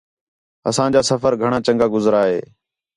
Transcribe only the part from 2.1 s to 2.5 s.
ہے